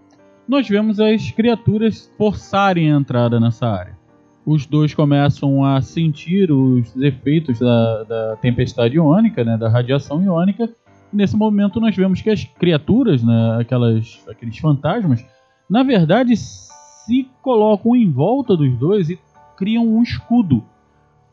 nós 0.48 0.68
vemos 0.68 0.98
as 0.98 1.30
criaturas 1.30 2.12
forçarem 2.18 2.92
a 2.92 2.96
entrada 2.96 3.38
nessa 3.38 3.68
área. 3.68 3.96
Os 4.44 4.66
dois 4.66 4.94
começam 4.94 5.64
a 5.64 5.80
sentir 5.80 6.50
os 6.50 6.96
efeitos 6.96 7.60
da, 7.60 8.04
da 8.04 8.36
tempestade 8.36 8.96
iônica, 8.96 9.44
né, 9.44 9.56
da 9.56 9.68
radiação 9.68 10.22
iônica, 10.22 10.68
Nesse 11.12 11.36
momento 11.36 11.80
nós 11.80 11.96
vemos 11.96 12.20
que 12.20 12.28
as 12.28 12.44
criaturas, 12.44 13.22
né, 13.22 13.58
aquelas, 13.60 14.24
aqueles 14.28 14.58
fantasmas, 14.58 15.24
na 15.68 15.82
verdade 15.82 16.36
se 16.36 17.28
colocam 17.42 17.94
em 17.94 18.10
volta 18.10 18.56
dos 18.56 18.76
dois 18.78 19.10
e 19.10 19.18
criam 19.56 19.86
um 19.86 20.02
escudo 20.02 20.64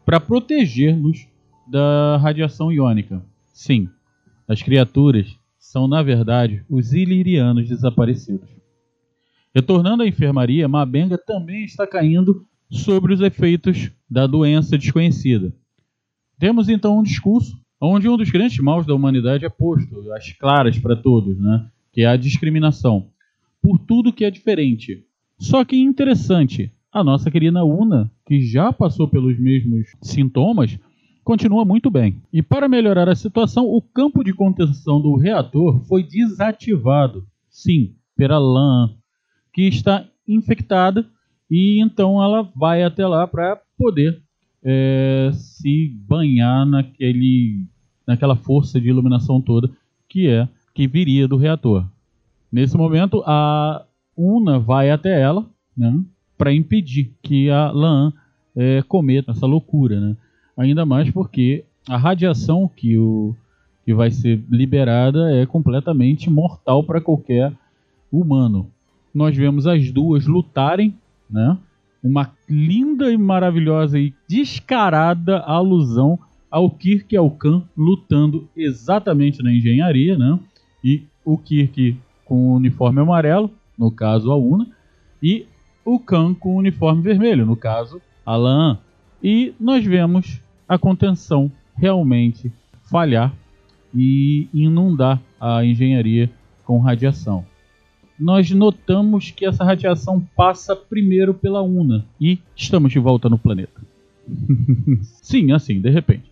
para 0.05 0.19
protegê-los 0.19 1.27
da 1.67 2.17
radiação 2.17 2.71
iônica. 2.71 3.23
Sim, 3.53 3.89
as 4.47 4.61
criaturas 4.61 5.37
são 5.57 5.87
na 5.87 6.03
verdade 6.03 6.63
os 6.69 6.93
ilirianos 6.93 7.67
desaparecidos. 7.67 8.49
Retornando 9.53 10.03
à 10.03 10.07
enfermaria, 10.07 10.67
Mabenga 10.67 11.17
também 11.17 11.63
está 11.63 11.87
caindo 11.87 12.45
sobre 12.69 13.13
os 13.13 13.21
efeitos 13.21 13.91
da 14.09 14.27
doença 14.27 14.77
desconhecida. 14.77 15.53
Temos 16.37 16.67
então 16.67 16.99
um 16.99 17.03
discurso 17.03 17.57
onde 17.79 18.09
um 18.09 18.17
dos 18.17 18.29
grandes 18.29 18.59
maus 18.59 18.85
da 18.85 18.93
humanidade 18.93 19.45
é 19.45 19.49
posto, 19.49 20.11
às 20.13 20.31
claras 20.33 20.77
para 20.77 20.95
todos, 20.95 21.39
né? 21.39 21.69
que 21.91 22.01
é 22.01 22.07
a 22.07 22.17
discriminação, 22.17 23.09
por 23.65 23.79
tudo 23.79 24.13
que 24.13 24.23
é 24.23 24.29
diferente. 24.29 25.03
Só 25.39 25.65
que 25.65 25.75
interessante, 25.75 26.71
a 26.91 27.03
nossa 27.03 27.31
querida 27.31 27.65
Una, 27.65 28.11
que 28.23 28.39
já 28.39 28.71
passou 28.71 29.07
pelos 29.07 29.39
mesmos 29.39 29.87
sintomas, 30.03 30.77
continua 31.23 31.65
muito 31.65 31.89
bem. 31.89 32.21
E 32.31 32.43
para 32.43 32.69
melhorar 32.69 33.09
a 33.09 33.15
situação, 33.15 33.65
o 33.65 33.81
campo 33.81 34.23
de 34.23 34.33
contenção 34.33 35.01
do 35.01 35.15
reator 35.15 35.83
foi 35.87 36.03
desativado. 36.03 37.25
Sim, 37.49 37.95
pela 38.15 38.37
LAN, 38.37 38.93
que 39.51 39.63
está 39.63 40.05
infectada 40.27 41.03
e 41.49 41.83
então 41.83 42.21
ela 42.21 42.43
vai 42.55 42.83
até 42.83 43.07
lá 43.07 43.25
para 43.25 43.59
poder 43.75 44.21
é, 44.63 45.31
se 45.33 45.91
banhar 46.07 46.67
naquele, 46.67 47.65
naquela 48.05 48.35
força 48.35 48.79
de 48.79 48.89
iluminação 48.89 49.41
toda 49.41 49.71
que 50.07 50.27
é 50.27 50.47
que 50.71 50.87
viria 50.87 51.27
do 51.27 51.35
reator. 51.35 51.89
Nesse 52.55 52.77
momento, 52.77 53.21
a 53.27 53.85
Una 54.15 54.57
vai 54.57 54.89
até 54.89 55.19
ela 55.19 55.45
né, 55.75 56.01
para 56.37 56.53
impedir 56.53 57.11
que 57.21 57.49
a 57.49 57.69
Lan 57.69 58.13
é, 58.55 58.81
cometa 58.83 59.31
essa 59.31 59.45
loucura. 59.45 59.99
Né? 59.99 60.15
Ainda 60.55 60.85
mais 60.85 61.11
porque 61.11 61.65
a 61.85 61.97
radiação 61.97 62.71
que, 62.73 62.97
o, 62.97 63.35
que 63.83 63.93
vai 63.93 64.09
ser 64.09 64.41
liberada 64.49 65.35
é 65.35 65.45
completamente 65.45 66.29
mortal 66.29 66.81
para 66.81 67.01
qualquer 67.01 67.51
humano. 68.09 68.71
Nós 69.13 69.35
vemos 69.35 69.67
as 69.67 69.91
duas 69.91 70.25
lutarem, 70.25 70.95
né? 71.29 71.57
uma 72.01 72.31
linda 72.47 73.11
e 73.11 73.17
maravilhosa 73.17 73.99
e 73.99 74.13
descarada 74.29 75.39
alusão 75.39 76.17
ao 76.49 76.71
Kirk 76.71 77.13
e 77.13 77.17
ao 77.17 77.29
Khan 77.29 77.63
lutando 77.75 78.47
exatamente 78.55 79.43
na 79.43 79.51
engenharia, 79.51 80.17
né? 80.17 80.39
E 80.81 81.03
o 81.25 81.37
Kirk 81.37 81.97
com 82.25 82.35
o 82.35 82.55
uniforme 82.55 82.99
amarelo, 82.99 83.49
no 83.77 83.89
caso 83.89 84.31
a 84.31 84.35
Una, 84.35 84.67
e 85.21 85.45
o 85.85 85.99
Khan 85.99 86.33
com 86.33 86.55
o 86.55 86.57
uniforme 86.57 87.01
vermelho, 87.01 87.45
no 87.45 87.55
caso 87.55 88.01
a. 88.25 88.77
E 89.23 89.53
nós 89.59 89.85
vemos 89.85 90.41
a 90.67 90.77
contenção 90.77 91.51
realmente 91.77 92.51
falhar 92.83 93.33
e 93.93 94.47
inundar 94.53 95.21
a 95.39 95.63
engenharia 95.63 96.29
com 96.63 96.79
radiação 96.79 97.45
nós 98.19 98.49
notamos 98.51 99.31
que 99.31 99.45
essa 99.45 99.63
radiação 99.63 100.25
passa 100.35 100.75
primeiro 100.75 101.33
pela 101.33 101.61
Una 101.61 102.05
e 102.19 102.39
estamos 102.55 102.91
de 102.91 102.99
volta 102.99 103.29
no 103.29 103.37
planeta. 103.37 103.81
Sim, 105.21 105.51
assim, 105.51 105.79
de 105.79 105.89
repente. 105.89 106.31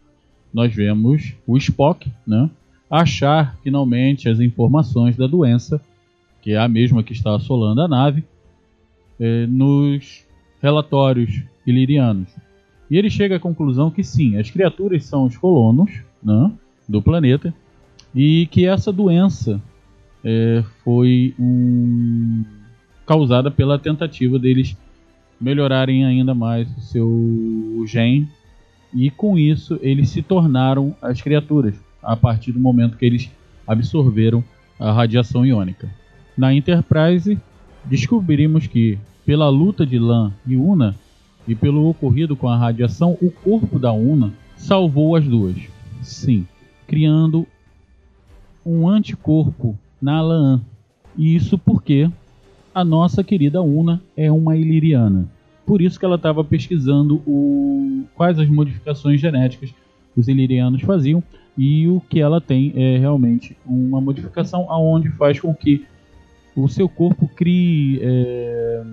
Nós 0.53 0.73
vemos 0.73 1.33
o 1.47 1.57
Spock, 1.57 2.11
né, 2.25 2.49
achar 2.93 3.57
finalmente 3.63 4.29
as 4.29 4.39
informações 4.39 5.17
da 5.17 5.25
doença, 5.25 5.81
que 6.43 6.51
é 6.51 6.57
a 6.57 6.67
mesma 6.67 7.01
que 7.01 7.11
está 7.11 7.35
assolando 7.35 7.81
a 7.81 7.87
nave, 7.87 8.23
eh, 9.19 9.47
nos 9.47 10.23
relatórios 10.61 11.41
ilirianos. 11.65 12.29
E 12.91 12.95
ele 12.95 13.09
chega 13.09 13.37
à 13.37 13.39
conclusão 13.39 13.89
que 13.89 14.03
sim, 14.03 14.37
as 14.37 14.51
criaturas 14.51 15.05
são 15.05 15.25
os 15.25 15.35
colonos 15.35 15.89
né, 16.21 16.51
do 16.87 17.01
planeta 17.01 17.51
e 18.13 18.45
que 18.51 18.67
essa 18.67 18.91
doença 18.91 19.59
é, 20.23 20.63
foi 20.83 21.33
um, 21.39 22.43
causada 23.07 23.49
pela 23.49 23.79
tentativa 23.79 24.37
deles 24.37 24.77
melhorarem 25.41 26.05
ainda 26.05 26.35
mais 26.35 26.69
o 26.77 26.81
seu 26.81 27.83
gene 27.87 28.29
e 28.93 29.09
com 29.09 29.35
isso 29.39 29.79
eles 29.81 30.09
se 30.09 30.21
tornaram 30.21 30.95
as 31.01 31.19
criaturas 31.19 31.75
a 32.03 32.15
partir 32.15 32.51
do 32.51 32.59
momento 32.59 32.97
que 32.97 33.05
eles 33.05 33.29
absorveram 33.65 34.43
a 34.79 34.91
radiação 34.91 35.45
iônica. 35.45 35.89
Na 36.37 36.53
Enterprise 36.53 37.37
descobrimos 37.85 38.67
que 38.67 38.97
pela 39.25 39.49
luta 39.49 39.85
de 39.85 39.97
Lan 39.97 40.33
e 40.45 40.55
Una 40.55 40.95
e 41.47 41.55
pelo 41.55 41.87
ocorrido 41.87 42.35
com 42.35 42.47
a 42.47 42.57
radiação, 42.57 43.17
o 43.21 43.31
corpo 43.31 43.77
da 43.77 43.91
Una 43.91 44.33
salvou 44.55 45.15
as 45.15 45.25
duas. 45.25 45.55
Sim, 46.01 46.45
criando 46.87 47.45
um 48.65 48.87
anticorpo 48.87 49.77
na 50.01 50.17
Alaan. 50.17 50.61
E 51.17 51.35
isso 51.35 51.57
porque 51.57 52.09
a 52.73 52.83
nossa 52.83 53.23
querida 53.23 53.61
Una 53.61 54.01
é 54.15 54.31
uma 54.31 54.55
iliriana. 54.55 55.27
Por 55.65 55.81
isso 55.81 55.99
que 55.99 56.05
ela 56.05 56.15
estava 56.15 56.43
pesquisando 56.43 57.21
o, 57.25 58.03
quais 58.15 58.39
as 58.39 58.49
modificações 58.49 59.21
genéticas 59.21 59.73
os 60.15 60.27
ilirianos 60.27 60.81
faziam 60.81 61.23
e 61.57 61.87
o 61.87 62.01
que 62.01 62.19
ela 62.19 62.41
tem 62.41 62.73
é 62.75 62.97
realmente 62.97 63.55
uma 63.65 64.01
modificação 64.01 64.69
aonde 64.69 65.09
faz 65.09 65.39
com 65.39 65.53
que 65.53 65.85
o 66.55 66.67
seu 66.67 66.87
corpo 66.87 67.27
crie 67.27 67.99
é, 68.01 68.83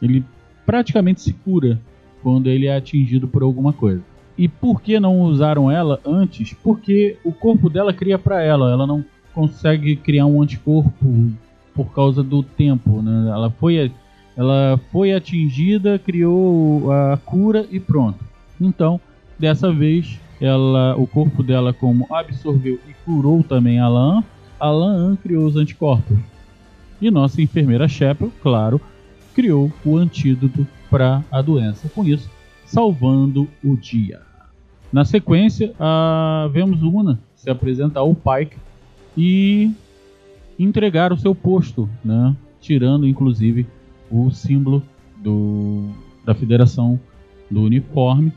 ele 0.00 0.24
praticamente 0.64 1.20
se 1.20 1.32
cura 1.32 1.80
quando 2.22 2.48
ele 2.48 2.66
é 2.66 2.76
atingido 2.76 3.28
por 3.28 3.42
alguma 3.42 3.72
coisa. 3.72 4.02
E 4.36 4.48
por 4.48 4.80
que 4.80 4.98
não 4.98 5.20
usaram 5.20 5.70
ela 5.70 6.00
antes? 6.04 6.54
Porque 6.54 7.16
o 7.22 7.32
corpo 7.32 7.70
dela 7.70 7.92
cria 7.92 8.18
para 8.18 8.42
ela, 8.42 8.70
ela 8.72 8.86
não 8.86 9.04
consegue 9.32 9.94
criar 9.96 10.26
um 10.26 10.42
anticorpo 10.42 11.30
por 11.74 11.92
causa 11.92 12.22
do 12.22 12.42
tempo, 12.42 13.02
né? 13.02 13.30
Ela 13.30 13.50
foi, 13.50 13.92
ela 14.36 14.80
foi 14.90 15.12
atingida, 15.12 15.98
criou 15.98 16.90
a 16.90 17.16
cura 17.18 17.66
e 17.70 17.78
pronto. 17.78 18.24
Então, 18.60 19.00
dessa 19.38 19.72
vez, 19.72 20.18
ela, 20.40 20.96
o 20.96 21.06
corpo 21.06 21.42
dela 21.42 21.72
como 21.72 22.06
absorveu 22.10 22.78
e 22.88 22.92
curou 23.04 23.42
também 23.42 23.78
a 23.78 23.88
Lan, 23.88 24.22
a 24.58 24.70
Lan 24.70 25.16
criou 25.16 25.46
os 25.46 25.56
anticorpos. 25.56 26.18
E 27.00 27.10
nossa 27.10 27.42
enfermeira 27.42 27.88
Shepard, 27.88 28.32
claro, 28.42 28.80
criou 29.34 29.70
o 29.84 29.96
antídoto 29.96 30.66
para 30.90 31.22
a 31.30 31.42
doença. 31.42 31.88
Com 31.88 32.04
isso, 32.04 32.30
salvando 32.64 33.48
o 33.62 33.76
dia. 33.76 34.22
Na 34.92 35.04
sequência, 35.04 35.74
a... 35.78 36.48
vemos 36.52 36.82
Una 36.82 37.18
se 37.34 37.50
apresentar 37.50 38.00
ao 38.00 38.14
Pike 38.14 38.56
e 39.16 39.70
entregar 40.58 41.12
o 41.12 41.18
seu 41.18 41.34
posto, 41.34 41.88
né? 42.04 42.34
tirando 42.60 43.06
inclusive 43.06 43.66
o 44.10 44.30
símbolo 44.30 44.82
do, 45.16 45.88
da 46.24 46.34
federação 46.34 46.98
do 47.50 47.62
uniforme, 47.62 48.32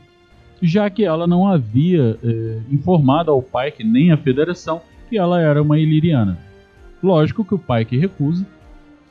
já 0.60 0.90
que 0.90 1.04
ela 1.04 1.26
não 1.26 1.46
havia 1.46 2.18
eh, 2.22 2.58
informado 2.70 3.30
ao 3.30 3.42
Pike 3.42 3.84
nem 3.84 4.10
à 4.10 4.16
federação 4.16 4.80
que 5.08 5.16
ela 5.16 5.40
era 5.40 5.62
uma 5.62 5.78
iliriana. 5.78 6.38
Lógico 7.02 7.44
que 7.44 7.54
o 7.54 7.58
Pike 7.58 7.96
recusa 7.96 8.46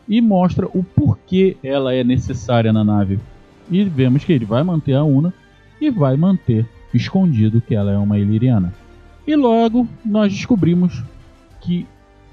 e 0.07 0.21
mostra 0.21 0.67
o 0.67 0.83
porquê 0.83 1.57
ela 1.63 1.93
é 1.93 2.03
necessária 2.03 2.71
na 2.71 2.83
nave. 2.83 3.19
E 3.69 3.83
vemos 3.83 4.23
que 4.23 4.33
ele 4.33 4.45
vai 4.45 4.63
manter 4.63 4.93
a 4.93 5.03
Una 5.03 5.33
e 5.79 5.89
vai 5.89 6.15
manter 6.17 6.65
escondido 6.93 7.61
que 7.61 7.75
ela 7.75 7.91
é 7.91 7.97
uma 7.97 8.17
iliriana. 8.17 8.73
E 9.25 9.35
logo 9.35 9.87
nós 10.05 10.33
descobrimos 10.33 11.03
que 11.61 11.85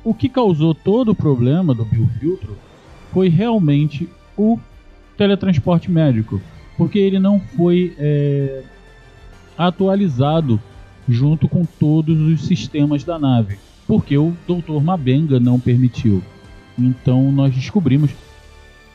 o 0.04 0.14
que 0.14 0.28
causou 0.28 0.74
todo 0.74 1.10
o 1.10 1.14
problema 1.14 1.74
do 1.74 1.84
biofiltro 1.84 2.56
foi 3.12 3.28
realmente 3.28 4.08
o 4.36 4.58
teletransporte 5.16 5.90
médico, 5.90 6.40
porque 6.76 6.98
ele 6.98 7.18
não 7.18 7.40
foi 7.40 7.94
é, 7.98 8.62
atualizado 9.56 10.60
junto 11.08 11.48
com 11.48 11.64
todos 11.64 12.18
os 12.20 12.46
sistemas 12.46 13.04
da 13.04 13.18
nave, 13.18 13.58
porque 13.86 14.16
o 14.16 14.32
Dr. 14.46 14.82
Mabenga 14.82 15.38
não 15.38 15.60
permitiu. 15.60 16.22
Então 16.78 17.30
nós 17.30 17.54
descobrimos 17.54 18.10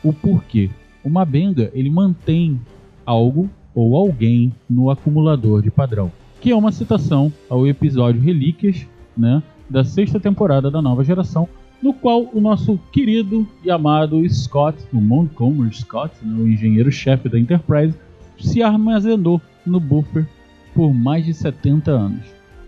o 0.03 0.11
porquê. 0.11 0.69
O 1.03 1.09
Mabenga 1.09 1.71
ele 1.73 1.89
mantém 1.89 2.59
algo 3.05 3.49
ou 3.73 3.95
alguém 3.95 4.51
no 4.69 4.89
acumulador 4.89 5.61
de 5.61 5.71
padrão, 5.71 6.11
que 6.41 6.51
é 6.51 6.55
uma 6.55 6.71
citação 6.71 7.31
ao 7.49 7.67
episódio 7.67 8.21
Relíquias, 8.21 8.85
né, 9.15 9.41
da 9.69 9.83
sexta 9.83 10.19
temporada 10.19 10.71
da 10.71 10.81
nova 10.81 11.03
geração, 11.03 11.47
no 11.81 11.93
qual 11.93 12.27
o 12.33 12.41
nosso 12.41 12.77
querido 12.91 13.47
e 13.63 13.71
amado 13.71 14.27
Scott, 14.27 14.77
o 14.91 14.99
Montgomery 14.99 15.73
Scott, 15.73 16.13
né, 16.21 16.35
o 16.37 16.47
engenheiro-chefe 16.47 17.29
da 17.29 17.39
Enterprise, 17.39 17.97
se 18.37 18.61
armazenou 18.61 19.41
no 19.65 19.79
buffer 19.79 20.25
por 20.73 20.93
mais 20.93 21.25
de 21.25 21.33
70 21.33 21.91
anos. 21.91 22.25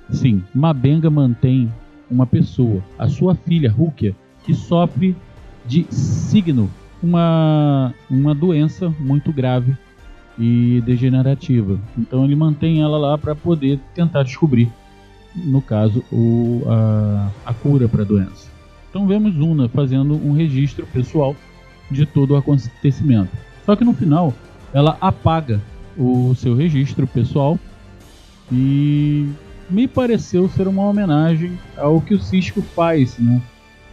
Sim, 0.10 0.44
Mabenga 0.54 1.10
mantém 1.10 1.72
uma 2.10 2.28
pessoa, 2.28 2.84
a 3.00 3.08
sua 3.08 3.34
filha 3.34 3.72
Rukia, 3.72 4.16
que 4.44 4.54
sofre 4.54 5.16
de 5.66 5.86
signo, 5.90 6.70
uma, 7.02 7.94
uma 8.10 8.36
doença 8.36 8.94
muito 9.00 9.32
grave 9.32 9.76
e 10.38 10.82
degenerativa. 10.86 11.80
Então 11.98 12.26
ele 12.26 12.36
mantém 12.36 12.82
ela 12.82 12.98
lá 12.98 13.18
para 13.18 13.36
poder 13.36 13.80
tentar 13.96 14.24
descobrir, 14.24 14.70
no 15.36 15.62
caso, 15.62 16.04
o, 16.12 16.64
a, 16.68 17.30
a 17.46 17.54
cura 17.54 17.88
para 17.88 18.02
a 18.02 18.06
doença. 18.06 18.50
Então 18.90 19.08
vemos 19.08 19.38
Una 19.38 19.70
fazendo 19.70 20.16
um 20.16 20.34
registro 20.34 20.86
pessoal 20.88 21.36
de 21.90 22.06
todo 22.06 22.32
o 22.32 22.36
acontecimento. 22.36 23.30
Só 23.66 23.76
que 23.76 23.86
no 23.86 23.94
final 23.94 24.34
ela 24.74 24.98
apaga 25.00 25.62
o 25.98 26.34
seu 26.36 26.56
registro 26.56 27.08
pessoal 27.08 27.58
e 28.52 29.30
me 29.70 29.88
pareceu 29.88 30.50
ser 30.50 30.68
uma 30.68 30.84
homenagem 30.84 31.58
ao 31.78 32.02
que 32.02 32.14
o 32.14 32.20
Cisco 32.20 32.62
faz, 32.62 33.18
né? 33.18 33.42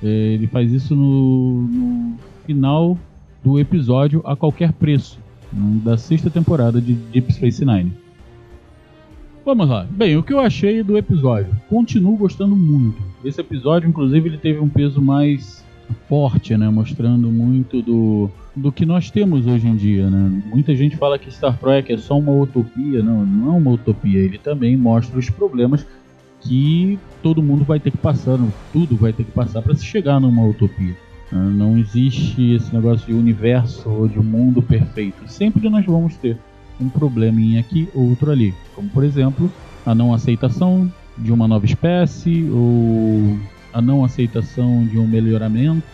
É, 0.03 0.07
ele 0.07 0.47
faz 0.47 0.73
isso 0.73 0.95
no, 0.95 1.63
no 1.63 2.19
final 2.47 2.99
do 3.45 3.59
episódio 3.59 4.21
a 4.25 4.35
qualquer 4.35 4.73
preço 4.73 5.19
da 5.53 5.97
sexta 5.97 6.29
temporada 6.29 6.81
de 6.81 6.93
Deep 6.93 7.33
Space 7.33 7.65
Nine. 7.65 7.93
Vamos 9.45 9.69
lá. 9.69 9.87
Bem, 9.91 10.17
o 10.17 10.23
que 10.23 10.33
eu 10.33 10.41
achei 10.41 10.83
do 10.83 10.99
episódio? 10.99 11.55
Continuo 11.71 12.17
gostando 12.17 12.55
muito. 12.55 13.01
Esse 13.25 13.41
episódio, 13.41 13.89
inclusive, 13.89 14.29
ele 14.29 14.37
teve 14.37 14.59
um 14.59 14.69
peso 14.69 15.01
mais 15.01 15.65
forte, 16.07 16.55
né? 16.57 16.69
Mostrando 16.69 17.31
muito 17.31 17.81
do, 17.81 18.31
do 18.59 18.73
que 18.73 18.85
nós 18.85 19.11
temos 19.11 19.47
hoje 19.47 19.67
em 19.67 19.77
dia, 19.77 20.11
né? 20.11 20.43
Muita 20.47 20.75
gente 20.75 20.97
fala 20.97 21.19
que 21.19 21.31
Star 21.31 21.57
Trek 21.59 21.93
é 21.93 21.97
só 21.97 22.19
uma 22.19 22.33
utopia. 22.33 23.03
Não, 23.03 23.25
não 23.25 23.55
é 23.55 23.57
uma 23.57 23.71
utopia. 23.71 24.19
Ele 24.19 24.39
também 24.39 24.77
mostra 24.77 25.19
os 25.19 25.31
problemas 25.31 25.87
que 26.41 26.99
todo 27.23 27.43
mundo 27.43 27.65
vai 27.65 27.81
ter 27.81 27.91
que 27.91 27.99
passar, 27.99 28.39
tudo 28.73 28.97
vai 28.97 29.13
ter 29.13 29.25
que 29.25 29.33
passar 29.33 29.63
para 29.63 29.75
se 29.75 29.85
chegar 29.85 30.21
numa 30.21 30.45
utopia. 30.45 30.95
Não 31.31 31.77
existe 31.77 32.55
esse 32.55 32.75
negócio 32.75 33.07
de 33.07 33.13
universo 33.13 33.89
ou 33.89 34.09
de 34.09 34.19
mundo 34.19 34.63
perfeito. 34.63 35.17
Sempre 35.27 35.69
nós 35.69 35.85
vamos 35.85 36.17
ter 36.17 36.39
um 36.81 36.89
probleminha 36.89 37.61
aqui, 37.61 37.89
outro 37.95 38.31
ali. 38.31 38.55
Como 38.75 38.89
por 38.89 39.05
exemplo, 39.05 39.51
a 39.85 39.95
não 39.95 40.15
aceitação 40.15 40.91
de 41.19 41.33
uma 41.33 41.47
nova 41.47 41.67
espécie 41.67 42.49
ou 42.51 43.37
a 43.73 43.83
não 43.83 44.05
aceitação 44.05 44.87
de 44.87 44.99
um 44.99 45.07
melhoramento 45.07 45.85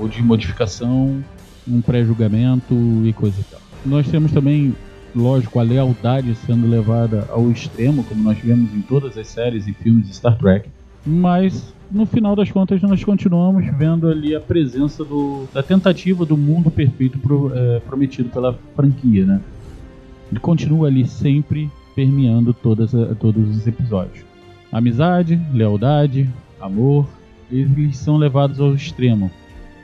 ou 0.00 0.08
de 0.08 0.22
modificação, 0.22 1.22
um 1.68 1.80
pré-julgamento 1.80 2.74
e 3.04 3.12
coisa 3.12 3.40
e 3.40 3.44
tal. 3.44 3.60
Nós 3.84 4.08
temos 4.08 4.32
também, 4.32 4.74
lógico, 5.14 5.58
a 5.58 5.62
lealdade 5.62 6.34
sendo 6.34 6.68
levada 6.68 7.28
ao 7.30 7.50
extremo, 7.50 8.04
como 8.04 8.22
nós 8.22 8.38
vemos 8.38 8.72
em 8.74 8.82
todas 8.82 9.16
as 9.16 9.26
séries 9.28 9.66
e 9.66 9.72
filmes 9.72 10.06
de 10.06 10.14
Star 10.14 10.36
Trek, 10.38 10.68
mas 11.04 11.72
no 11.90 12.06
final 12.06 12.34
das 12.34 12.50
contas 12.50 12.80
nós 12.80 13.04
continuamos 13.04 13.66
vendo 13.76 14.08
ali 14.08 14.34
a 14.34 14.40
presença 14.40 15.04
do, 15.04 15.46
da 15.52 15.62
tentativa 15.62 16.24
do 16.24 16.36
mundo 16.36 16.70
perfeito 16.70 17.18
pro, 17.18 17.52
é, 17.54 17.80
prometido 17.80 18.28
pela 18.30 18.58
franquia, 18.74 19.26
né? 19.26 19.40
Ele 20.30 20.40
continua 20.40 20.88
ali 20.88 21.06
sempre 21.06 21.70
permeando 21.94 22.54
todas, 22.54 22.92
todos 23.20 23.56
os 23.56 23.66
episódios. 23.66 24.24
Amizade, 24.72 25.38
lealdade, 25.52 26.30
amor, 26.58 27.06
eles 27.50 27.98
são 27.98 28.16
levados 28.16 28.58
ao 28.58 28.74
extremo. 28.74 29.30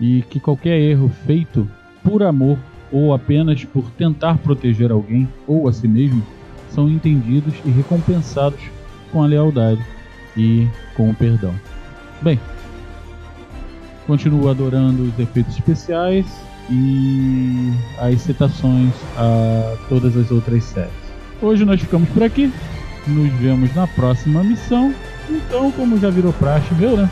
E 0.01 0.23
que 0.31 0.39
qualquer 0.39 0.79
erro 0.79 1.11
feito 1.27 1.69
por 2.03 2.23
amor 2.23 2.59
ou 2.93 3.13
apenas 3.13 3.65
por 3.65 3.91
tentar 3.91 4.39
proteger 4.39 4.91
alguém 4.91 5.29
ou 5.47 5.69
a 5.69 5.73
si 5.73 5.89
mesmo 5.89 6.23
são 6.71 6.89
entendidos 6.89 7.55
e 7.65 7.71
recompensados 7.71 8.61
com 9.13 9.23
a 9.23 9.27
lealdade 9.27 9.85
e 10.37 10.67
com 10.95 11.11
o 11.11 11.15
perdão. 11.15 11.55
Bem, 12.23 12.39
continuo 14.07 14.49
adorando 14.49 15.03
os 15.03 15.19
efeitos 15.19 15.55
especiais 15.55 16.27
e 16.71 17.73
as 17.99 18.21
citações 18.21 18.93
a 19.17 19.77
todas 19.89 20.17
as 20.17 20.31
outras 20.31 20.65
séries. 20.65 20.93
Hoje 21.41 21.65
nós 21.65 21.81
ficamos 21.81 22.09
por 22.11 22.23
aqui. 22.23 22.53
Nos 23.07 23.33
vemos 23.35 23.75
na 23.75 23.87
próxima 23.87 24.43
missão. 24.43 24.95
Então, 25.31 25.71
como 25.73 25.99
já 25.99 26.11
virou 26.11 26.33
praxe, 26.33 26.73
viu, 26.75 26.97
né? 26.97 27.11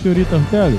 Senhorita 0.00 0.36
Ortega, 0.36 0.78